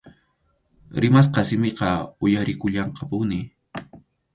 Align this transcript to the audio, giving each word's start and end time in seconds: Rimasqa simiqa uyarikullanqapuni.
Rimasqa 1.05 1.41
simiqa 1.49 1.89
uyarikullanqapuni. 2.23 3.41